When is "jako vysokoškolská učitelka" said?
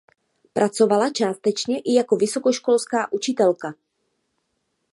1.93-3.73